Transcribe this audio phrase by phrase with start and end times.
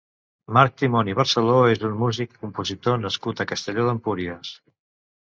[0.55, 4.61] Marc Timón i Barceló és un músic i compositor nascut a Castelló d'Empúries.